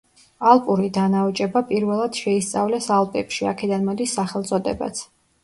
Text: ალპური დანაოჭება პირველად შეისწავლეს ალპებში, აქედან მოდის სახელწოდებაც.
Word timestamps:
ალპური 0.51 0.87
დანაოჭება 0.95 1.61
პირველად 1.71 2.17
შეისწავლეს 2.23 2.89
ალპებში, 2.97 3.45
აქედან 3.53 3.87
მოდის 3.93 4.19
სახელწოდებაც. 4.21 5.05